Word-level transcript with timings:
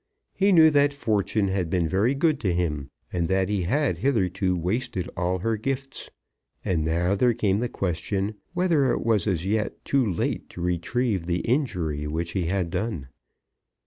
He 0.33 0.51
knew 0.51 0.71
that 0.71 0.93
Fortune 0.95 1.49
had 1.49 1.69
been 1.69 1.87
very 1.87 2.15
good 2.15 2.39
to 2.39 2.51
him, 2.51 2.89
and 3.13 3.27
that 3.27 3.49
he 3.49 3.61
had 3.61 3.99
hitherto 3.99 4.55
wasted 4.57 5.07
all 5.15 5.37
her 5.37 5.57
gifts. 5.57 6.09
And 6.65 6.83
now 6.85 7.13
there 7.13 7.35
came 7.35 7.59
the 7.59 7.69
question 7.69 8.33
whether 8.55 8.91
it 8.93 9.05
was 9.05 9.27
as 9.27 9.45
yet 9.45 9.85
too 9.85 10.03
late 10.03 10.49
to 10.49 10.61
retrieve 10.61 11.27
the 11.27 11.41
injury 11.41 12.07
which 12.07 12.31
he 12.31 12.45
had 12.47 12.71
done. 12.71 13.09